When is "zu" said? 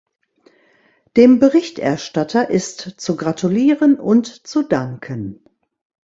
2.79-3.15, 4.47-4.63